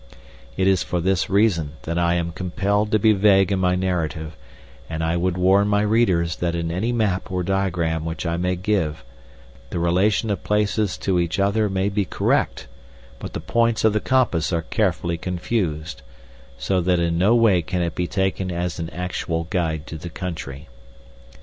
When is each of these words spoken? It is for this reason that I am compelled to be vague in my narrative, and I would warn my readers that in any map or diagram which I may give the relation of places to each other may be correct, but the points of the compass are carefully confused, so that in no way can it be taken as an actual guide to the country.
It 0.57 0.65
is 0.65 0.81
for 0.81 0.99
this 0.99 1.29
reason 1.29 1.73
that 1.83 1.99
I 1.99 2.15
am 2.15 2.31
compelled 2.31 2.89
to 2.91 2.97
be 2.97 3.13
vague 3.13 3.51
in 3.51 3.59
my 3.59 3.75
narrative, 3.75 4.35
and 4.89 5.03
I 5.03 5.15
would 5.15 5.37
warn 5.37 5.67
my 5.67 5.81
readers 5.83 6.37
that 6.37 6.55
in 6.55 6.71
any 6.71 6.91
map 6.91 7.29
or 7.31 7.43
diagram 7.43 8.03
which 8.03 8.25
I 8.25 8.35
may 8.35 8.55
give 8.55 9.03
the 9.69 9.77
relation 9.77 10.31
of 10.31 10.43
places 10.43 10.97
to 11.05 11.19
each 11.19 11.37
other 11.39 11.69
may 11.69 11.87
be 11.87 12.05
correct, 12.05 12.65
but 13.19 13.33
the 13.33 13.39
points 13.41 13.83
of 13.83 13.93
the 13.93 14.01
compass 14.01 14.51
are 14.51 14.63
carefully 14.63 15.19
confused, 15.19 16.01
so 16.57 16.81
that 16.81 16.97
in 16.99 17.19
no 17.19 17.35
way 17.35 17.61
can 17.61 17.83
it 17.83 17.93
be 17.93 18.07
taken 18.07 18.51
as 18.51 18.79
an 18.79 18.89
actual 18.89 19.43
guide 19.51 19.85
to 19.85 19.99
the 19.99 20.09
country. 20.09 20.67